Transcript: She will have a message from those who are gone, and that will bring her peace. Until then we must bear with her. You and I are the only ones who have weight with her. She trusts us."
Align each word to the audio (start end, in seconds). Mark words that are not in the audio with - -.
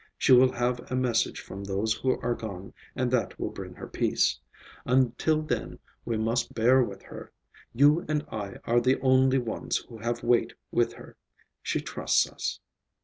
She 0.17 0.31
will 0.31 0.53
have 0.53 0.89
a 0.91 0.95
message 0.95 1.41
from 1.41 1.63
those 1.63 1.93
who 1.93 2.19
are 2.21 2.33
gone, 2.33 2.73
and 2.95 3.11
that 3.11 3.39
will 3.39 3.51
bring 3.51 3.75
her 3.75 3.85
peace. 3.85 4.39
Until 4.83 5.43
then 5.43 5.77
we 6.05 6.17
must 6.17 6.55
bear 6.55 6.83
with 6.83 7.03
her. 7.03 7.31
You 7.71 8.03
and 8.09 8.25
I 8.31 8.55
are 8.65 8.81
the 8.81 8.99
only 9.01 9.37
ones 9.37 9.77
who 9.77 9.99
have 9.99 10.23
weight 10.23 10.53
with 10.71 10.93
her. 10.93 11.17
She 11.61 11.81
trusts 11.81 12.27
us." 12.27 12.59